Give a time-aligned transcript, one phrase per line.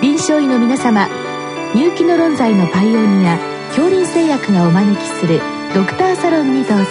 [0.00, 1.08] 臨床医の皆様
[1.74, 3.36] 入気の論剤のパイオニア
[3.70, 5.40] 恐林製薬がお招きする
[5.74, 6.84] ドクターサロンにどうぞ。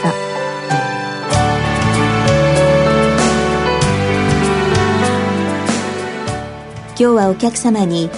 [6.89, 8.09] 今日はお客様に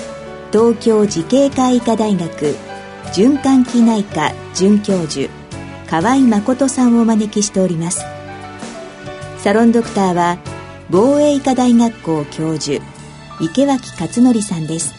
[0.52, 2.55] 東京慈恵会医科大学
[3.13, 5.29] 循環器内科准教授
[5.87, 8.01] 河合誠さんをお招きしております。
[9.37, 10.39] サロンドクターは
[10.89, 12.83] 防衛医科大学校教授
[13.41, 14.93] 池脇勝則さんです。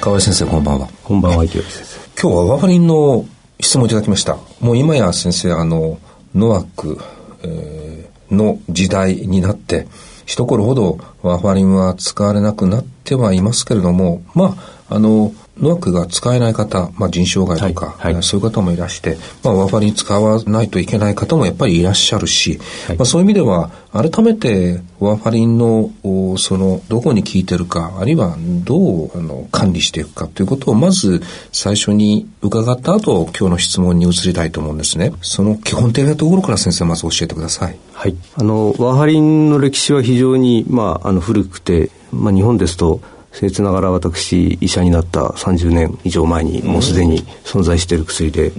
[0.00, 0.88] 河合先生こんばんは。
[1.02, 2.00] こんばんは池脇先生。
[2.20, 3.26] 今日はワファリンの
[3.60, 4.36] 質問いただきました。
[4.60, 5.98] もう今や先生あの
[6.34, 6.98] ノアック、
[7.42, 9.86] えー、の時代になって
[10.26, 14.56] 一頃ほどワファリンは使われなくなってはいますけれどもま
[14.88, 25.90] ああのノアックが使えない方、まあ、腎障害とか、はいはい、そういう方もいらして、まあ、ワファリン使わないといけない方もやっぱりいらっしゃるし、はい、まあ、そういう意味では改めてワファリンの
[26.38, 35.12] そのどこに効いてるかあるいはどうあの管理していくかということをまず最初に伺った後今日の質問に移りたいと思うんですね。
[35.22, 37.78] その基本的なところから先生まず教えてください。
[37.92, 43.00] はい、あのワファリンの歴史は非常に、まあ、あの古くて、まあ、日本ですと
[43.34, 48.52] 僭越ながら私医者になった30年以上前にもうすでに存在している薬で、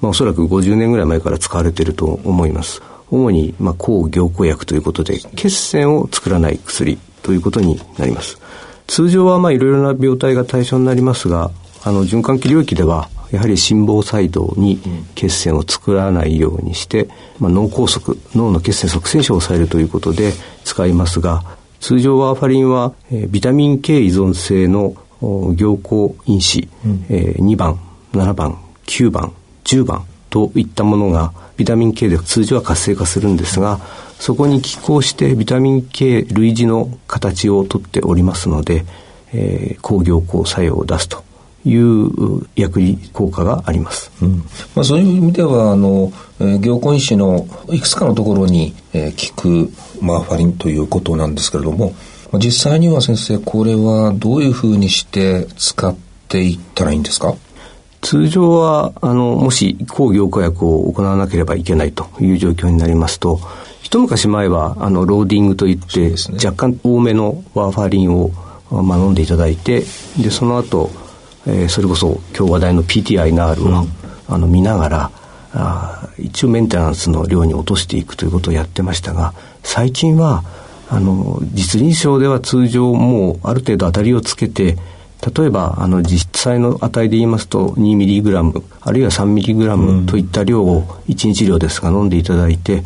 [0.00, 8.40] まあ、おそらく50年ぐらい前から使われていると思います主に、まあ、抗凝固薬ということで血栓を作らない薬ということになります
[8.86, 11.50] 通常はまあいろいろな病態が対象になりますが
[11.84, 14.80] あの循環器領域ではやはり心房細動に
[15.14, 20.32] 血栓を作らないようにして、まあ、脳梗塞脳の血栓塞栓症を抑えるということで
[20.64, 21.42] 使いますが
[21.80, 27.78] 通常ワーファリンは、えー、ビタミン K 依存性の凝固因子、うん、えー、2番
[28.12, 29.32] 7番9番
[29.64, 33.80] 10番といったものがビタミン K で通常は活性化するんですが
[34.18, 38.84] そこに寄稿してビタミン K 類似の形をとっておりますので、
[39.32, 41.25] えー、抗凝固作用を出すと
[41.66, 44.12] いう薬理効果があります。
[44.22, 44.38] うん、
[44.76, 51.92] まあ、そういう意味ではあの、えー、凝固因子のいくつかのところに、えー、効くマーファリンということなんですけれども
[52.34, 55.96] 実際には先生これはどういうふうにして使っ
[56.28, 57.34] ていったらいいんですか？
[58.00, 63.40] 通常はあのもし抗凝固薬を行わなければいけないという状況になりますと
[63.82, 68.30] 一昔前はあのローディングといって、ね、若干多めのワーファリンを、
[68.70, 69.84] まあ、飲んでいただいて
[70.20, 70.90] でその後
[71.46, 73.88] えー、それこそ今日話題の PTINR を、うん、
[74.28, 75.10] あの見ながら
[75.52, 80.44] あ一応メンテナンスの量に落としていくということをやってましたが最近は
[80.88, 84.76] あの実臨床では通常もうある程度当たりをつけて
[85.36, 92.84] 例えばあの実際の値で言いますと 2mg あるいは 3mg といった量を1日量ですが飲んでいただいて、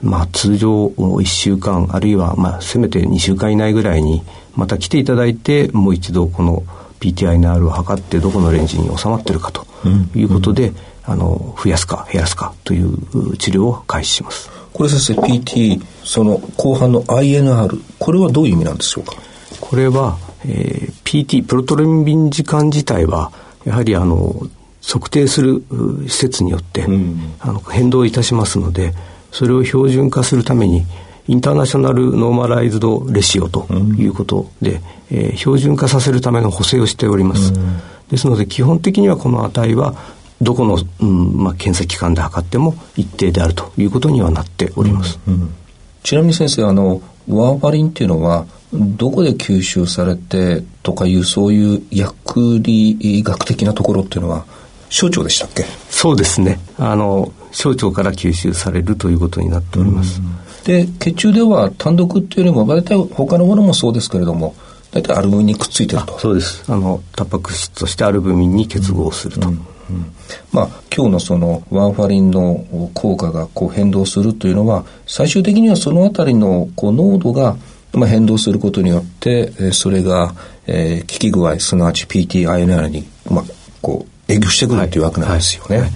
[0.00, 4.22] まあ、通常1週間あるいはまあせめて2週間以内ぐらいに
[4.54, 6.62] また来ていただいてもう一度この
[7.02, 9.66] PTI の R を測ってどこのレンジに収まってるかと
[10.14, 14.50] いうことで、うんうん、あの増やすか減らすかという治療を開始します。
[14.72, 19.16] これ先生 PT その後半の INR これはどういう意味なんでしょうか？
[19.60, 23.32] これは、えー、PT プロトレンビン時間自体は
[23.64, 24.34] やはりあの
[24.82, 25.62] 測定する
[26.08, 28.94] 施設によって、うん、あの変動いたしますので
[29.30, 30.84] それを標準化するために
[31.28, 34.78] インターナショナルノーマライズドレシオということで、うん、
[35.10, 37.52] えー、標準化させるための補正をしております。
[37.52, 39.94] うん、ですので基本的にはこの値は
[40.40, 45.20] どこの、うんまあ、検査機関で測っても一定であるということにはなっております。
[45.28, 45.54] うんうん、
[46.02, 54.44] ちなみに先生あのワーファリンっていうのはどこで吸収されてとかいうそういう薬理学的なところっていうのは
[54.92, 55.64] 小腸でしたっけ？
[55.88, 56.60] そうですね。
[56.78, 60.20] あの小腸から吸収されるということになっております。
[60.20, 64.54] うんで血中では単独っていうよりも大体他のものもそうですけれども
[64.92, 66.16] 大体アルブミンにくっついてると。
[66.20, 66.62] そうです。
[66.70, 69.60] あのタンパク質としてアルブミンに結合すると、うんうん。
[69.90, 70.12] うん、
[70.52, 77.56] まあ今日のそのワンファリンの効果がこう変動するというのは最終的にはそのあたりのこう濃度が
[77.92, 80.32] まあ変動することによってそれが、
[80.68, 83.44] えー、効き具合すなわち PTINR にまあ
[83.80, 85.76] こう影響してくるっていうわけなんですよね。
[85.76, 85.84] はい。
[85.86, 85.92] はい、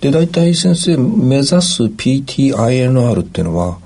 [0.00, 3.78] で大体先生目指す PTINR っていうのは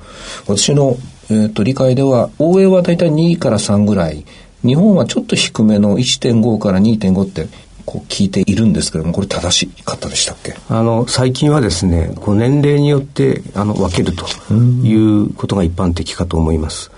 [0.46, 0.96] 私の、
[1.30, 4.24] えーと、理解では欧米は大体2から3ぐらい。
[4.64, 7.48] 日本はちょっと低めの1.5から2.5って
[7.84, 10.54] こう聞いているんですけれどもこれ正しかったでしたっけ？
[10.70, 14.24] あの最近はですねご年齢によってあの分けると
[14.54, 16.90] いうことが一般的かと思います、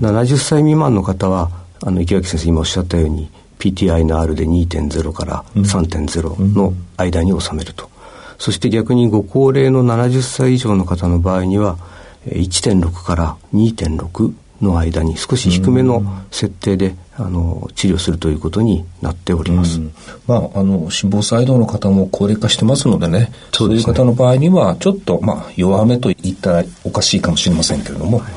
[0.00, 1.50] 70歳未満の方は
[1.82, 3.28] あの池脇先生今おっしゃったように
[3.60, 7.90] PTI の R で2.0から3.0の間に収めると、
[8.38, 11.78] そして逆にご高齢の70歳以上の方の場合には
[12.26, 19.80] 1.6から2.6の間に少し低めの設定で、あの治療するということになっております。
[20.26, 23.30] まあ、あの心房細動の方も高齢化してますのでね。
[23.52, 28.28] そう、ね、いう方の場合にはちょっと、まあ、弱めと言ったらおかしいかもしれませんけれども、はい、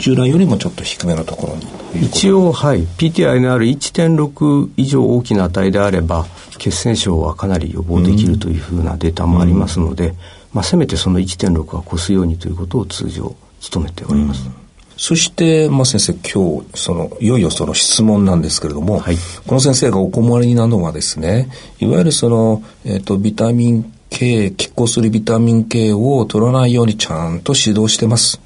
[0.00, 1.66] 従来よりもちょっと低めのところに
[2.06, 6.26] 一応、はい、PTI のある1.6以上大きな値であれば
[6.58, 10.16] 血栓症はかなり予防できるというふうなデータもありますので、うん、
[10.54, 13.34] まあ、せめてその1.6は越すようにということを通常
[13.72, 14.46] 努めております。
[14.46, 14.54] うん。
[14.96, 21.48] そして、まあ、先生、今日、その、いよいよその質問なんですけれども、はい、この先生がお困りなのはですね、
[21.78, 28.40] いわゆるその、えっ、ー、と、ビタミン K、拮抗するビタミン K を取らないようにちゃんと指導してます。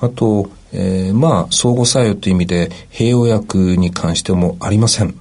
[0.00, 5.14] あと、えー、まあ、相互作用という意味で、併用薬に関してもありません。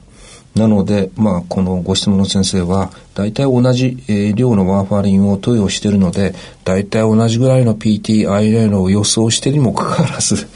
[0.56, 6.34] なので、まあ、このご質問の先生は、大体同じ、えー、量のワーファリンを投与しているので、
[6.66, 10.48] 大体同じぐらいの PTIL を予想しているにもかかわらず、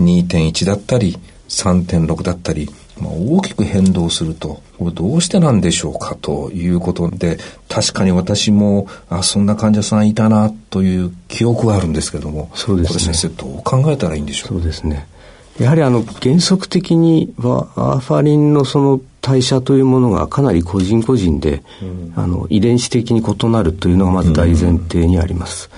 [0.00, 1.18] 2.1だったり、
[1.48, 13.14] 3.6だったり、まあ、大きく変動すると、これどうしてなんでしょうかということで、確かに私も、あ、そんな患者さんいたなという記憶があるんですけども、そうですね。
[13.14, 14.48] 先生どう考えたらいいんでしょう？
[14.48, 15.06] そうですね。
[15.58, 25.70] やはりあの原則的にはアーファリンのその代謝というものがかなり個人個人で、うん、あの遺伝子的に異なるというのがまず大前提にあります。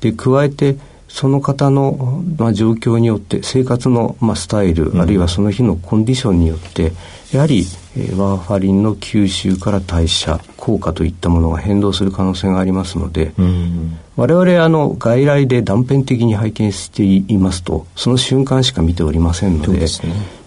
[0.00, 0.76] で加えて
[1.12, 6.92] その方の、まあ、状況によって生活の、まあ、スタイル、うん、あるいはその日のコンディションによって
[7.32, 7.66] やはり、
[7.96, 19.86] えー、ワーファリンの吸収から代謝効果といったものが変動する可能性がありますので、うん、我々あの外来で断片的に拝見していますとその瞬間しか見ておりませんので、ね、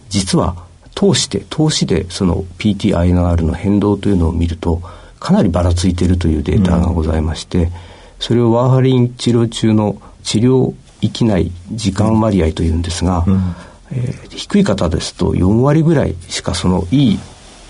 [0.09, 0.56] 実は
[0.95, 4.81] 通して通しでその PTINR の変動というのを見ると
[5.19, 7.71] かなりばらついているというデータがございまして、うん、
[8.19, 13.55] それをワーファリン治療中の治療域内時間割合というんですが、うん、
[13.91, 17.19] えー、低い方ですと4割ぐらいしかそのいい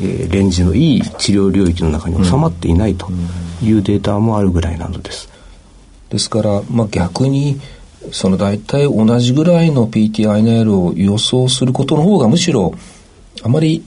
[0.02, 3.10] えー、レンジのいい治療領域の中に収まっていないと
[3.62, 5.30] いうデータもあるぐらいなのです。
[6.10, 7.60] ですから、まあ、逆に
[8.12, 12.74] その大体同じぐらいの PTINL を予想することの方がむしろ
[13.44, 13.84] あまり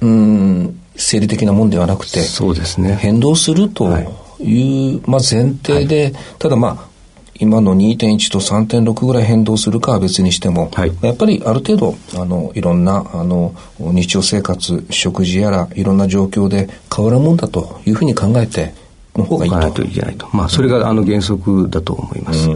[0.00, 2.94] うん生理的なもんではなくてそうですね。
[2.94, 6.95] 変動するという、はい、まあ、前提で、はい、ただまあ
[7.40, 18.74] 今の2.1と3.6ぐらい変動するかは別にしても、はい、やっぱりある程度あのいろんなあの日常生活食事やらいろんな状況で変わるもんだというふうに考えて
[19.16, 19.58] の方がいいと。
[19.58, 20.28] ないといけないと。
[20.32, 22.48] まあ、それがあの原則だと思います。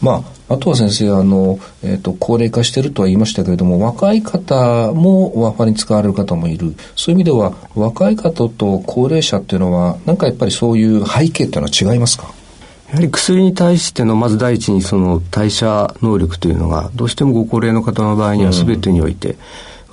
[0.00, 6.74] まあ、あとは先生、あの、えっ、ー、と、高齢化してるとは言いましたけれども、若い方もワファに使われる方もいる。
[6.96, 12.39] そういう意味では、若い方と高齢者っていうのは、なんかやっぱりそういう背景っていうのは違いますか？
[12.90, 19.36] やはり薬に対してのまず第一にその代謝能力というのがどうしてもご高齢の方の場合には全てにおいて、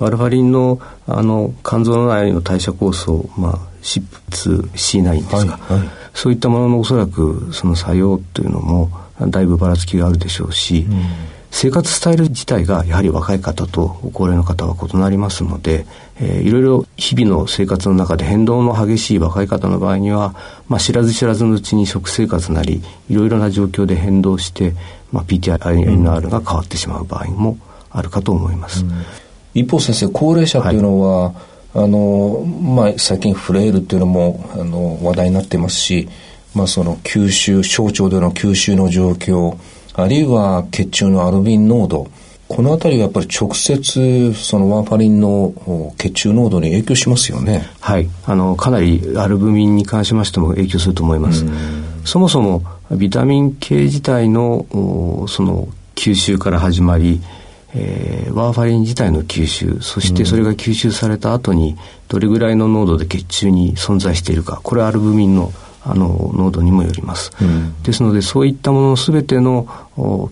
[0.00, 8.90] うん、アルファリンのあの肝臓の内の代謝酵素、まあ、シップツ C9 ですか、はいはい、そういったもののおそらくその作用というのも
[9.20, 11.02] だいぶばらつきがあるでしょうし、うん、
[11.50, 15.86] 生活スタイル自体がやはり若い方とご高齢の方は異なりますので、
[16.20, 20.34] えー、いろいろ日々の生活の中で変動の激しい若い方の場合には、
[20.68, 24.74] まあ、知らず知らずのうちに食生活なりいろいろな状況で変動して、
[25.10, 27.58] まあ、PTINR が変わってしまう場合も
[27.90, 28.84] あるかと思います。
[28.84, 28.92] うん、
[29.54, 31.34] 一方先生高齢者というのは、はい
[31.74, 36.08] あの、まあ、最近フレイルっていうのも、あの、話題になってますし、
[36.54, 39.56] まあ、その吸収、小腸での吸収の状況、
[39.98, 42.06] あるいは血中のアルビン濃度、
[42.46, 47.68] このあたりがやっぱり直接、そのワーファリンの血中濃度に影響しますよね。
[47.80, 48.08] はい。
[48.24, 51.44] あの、かなりアルブミンに関しましても影響すると思います。
[52.04, 52.62] そもそも、
[52.92, 54.66] ビタミン系自体の、
[55.28, 57.20] その、吸収から始まり、
[57.74, 61.76] えー、ワーファリン自体の吸収そしてそれが吸収された後に
[62.08, 65.52] どれぐらいの濃度で血中に存在しているかこれはアルブミンの
[65.84, 69.64] あの濃度にもよります、うん、ですのでそういったものの全ての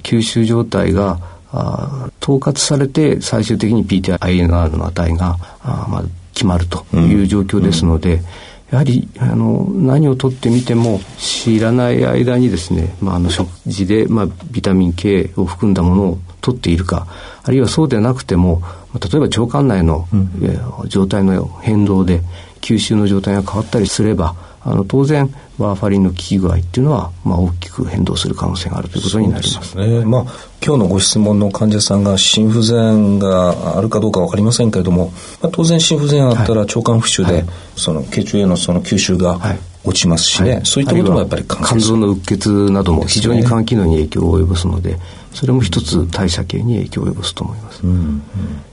[0.03, 1.19] 吸収状態が
[1.53, 8.21] あ統括されて最終的に PTINR の値があ、まあ、決まるという状況ですので、うん。
[8.21, 8.27] うん
[8.71, 17.07] やはりあの何をとってみても知らない間にですね、まあ、あの食事で、まあ、ビタミン K を含んだものを取っているか
[17.45, 18.63] あるいはそうでなくても
[18.95, 22.23] 例えば腸管内の、うん、状態の変動で
[22.61, 24.35] 吸収の状態が変わったりすれば
[24.67, 29.79] あの当然ワーファリンの効き具合っていうのは、まあ、大きく変動する可能性があるということになります。
[29.79, 30.05] ね。
[30.05, 30.23] まあ、
[30.65, 37.45] 今日のご質問の患者さんが心不全があるかどうかわかりませんけれども、まあ、当然心不全あったら腸管浮腫で、はい、
[37.77, 39.39] その血中へのその吸収が
[39.85, 44.97] 落ちますしね、はい、そういったこともやっぱり肝臓のうっ血なども非常に肝機能に影響を及ぼすので、
[45.33, 47.83] それも一つ代謝系に影響を及ぼすと思います。
[47.85, 47.91] うん。
[47.91, 48.23] うん、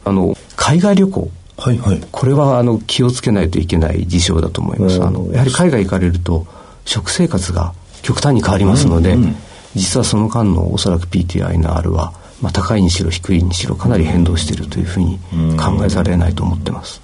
[0.06, 5.01] あの海外旅行はいはい、これはあの気をつけないといけない事象だと思います。
[5.03, 6.48] あのやはり海外行かれると
[6.86, 9.36] 食生活が極端に変わりますので、うんうん、
[9.75, 15.19] 実はその間のおそらく PTI の R は、まあ、高いにしろ低いにしろかなり変動しているというふうに
[15.57, 17.01] 考えざれないと思ってます。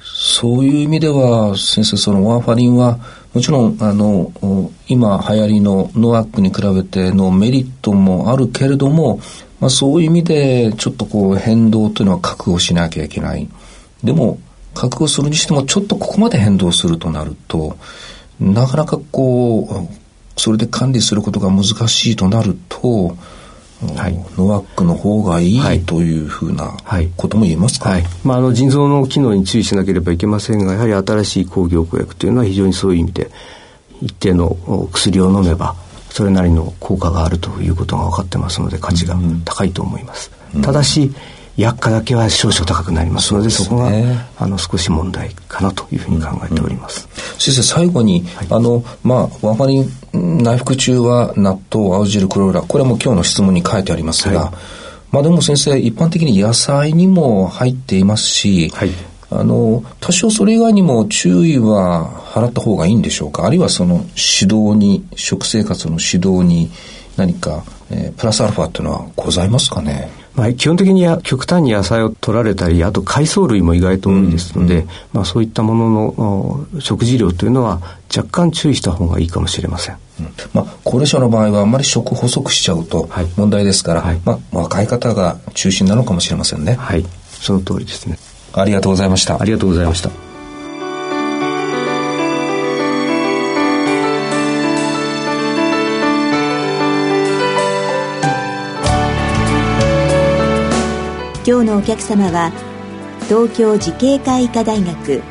[0.00, 2.98] そういう意味では先生そのワーファリンは
[3.34, 4.30] もちろんあの
[4.86, 9.20] 今流行りのノアックに比べてのメリットもあるけれども、
[9.62, 13.48] まあ、そういう意味でちょっとこう変動というのは覚悟しなきゃいけない。
[14.02, 14.40] でも
[14.74, 17.76] 覚悟するにしてもちょっとここまで変動するとなると
[18.40, 23.16] なかなかこう、それで管理することが難しいとなると、
[23.96, 26.76] はい、ノワックの方がいい、はい、というふうな
[27.16, 28.04] ことも言えますか、はい。
[28.24, 33.30] まあ、あの腎臓の機能に注意しなければいけませんがやはり新しい抗凝固薬というのは非常にそういう意味で
[34.00, 34.56] 一定の
[34.90, 35.76] 薬を飲めば
[36.12, 41.12] それなりの効果があるということが分かってますので価値が高いと思います、うん、ただし
[41.56, 43.90] 薬価だけは少々高くなりますので、そ、ね、こが
[44.38, 47.06] あの少し問題かなというふうに考えております。
[47.06, 47.34] うん。
[47.34, 54.52] うん、先生、最後に、はい、あの、まあ、ワファリン内服中は納豆、青汁、クローラ、これも今日の質問に書いてありますが、はい、
[55.10, 58.90] まあでも先生、一般的に野菜にも入っていますし、はい、
[59.38, 63.46] あの、多少それ以外にも注意は払った方がいいんでしょうか？
[63.46, 64.04] あるいはその
[64.40, 66.70] 指導に、食生活の指導に
[67.16, 70.10] 何か、えー、プラスアルファっていうのはございますかね？
[70.34, 74.80] まあ、基本的に極端に野菜を取られたり、あと海藻類も意外と多いですので、うん。
[74.80, 75.90] うん、まあ、そういったもの
[76.72, 77.82] の食事量というのは
[78.14, 79.98] 若干注意した方がいいかもしれません。
[80.20, 86.76] うん、まあ、高齢者の場合はあんまり食細くしちゃうと問題ですから、はい、まあ、若い方が中心なのかもしれませんね。
[86.76, 88.16] はい、その通りですね。
[88.52, 89.40] ありがとうございました。
[89.40, 90.10] ありがとうございました。
[101.44, 102.52] 今日のお客様は
[103.28, 105.22] 東京慈恵会医科大学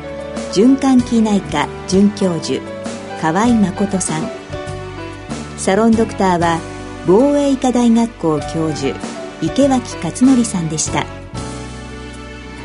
[0.52, 2.60] 循環器内科准教授
[3.22, 4.28] 河合誠さん
[5.56, 6.58] サロンドクターは
[7.06, 8.94] 防衛医科大学校教授
[9.40, 11.06] 池脇勝則さんでした